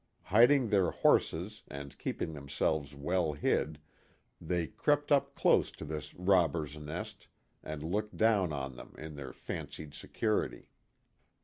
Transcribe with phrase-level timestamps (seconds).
[0.23, 3.77] Hiding their horses and keeping themselves well hid
[4.41, 7.27] they crept up close to this robbers' nest
[7.61, 10.69] and looked down on them in their fancied security.